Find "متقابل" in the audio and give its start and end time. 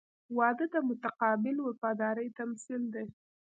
0.89-1.55